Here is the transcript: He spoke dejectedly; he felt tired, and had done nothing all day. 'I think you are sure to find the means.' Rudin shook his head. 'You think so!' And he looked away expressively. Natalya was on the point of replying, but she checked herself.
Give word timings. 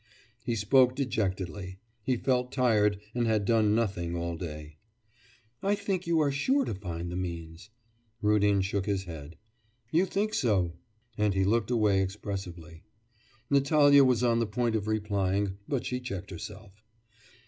He 0.43 0.55
spoke 0.55 0.95
dejectedly; 0.95 1.77
he 2.01 2.17
felt 2.17 2.51
tired, 2.51 2.99
and 3.13 3.27
had 3.27 3.45
done 3.45 3.75
nothing 3.75 4.15
all 4.15 4.35
day. 4.35 4.77
'I 5.61 5.75
think 5.75 6.07
you 6.07 6.19
are 6.21 6.31
sure 6.31 6.65
to 6.65 6.73
find 6.73 7.11
the 7.11 7.15
means.' 7.15 7.69
Rudin 8.19 8.61
shook 8.61 8.87
his 8.87 9.03
head. 9.03 9.37
'You 9.91 10.07
think 10.07 10.33
so!' 10.33 10.73
And 11.19 11.35
he 11.35 11.43
looked 11.43 11.69
away 11.69 12.01
expressively. 12.01 12.81
Natalya 13.51 14.03
was 14.03 14.23
on 14.23 14.39
the 14.39 14.47
point 14.47 14.75
of 14.75 14.87
replying, 14.87 15.59
but 15.67 15.85
she 15.85 15.99
checked 15.99 16.31
herself. 16.31 16.81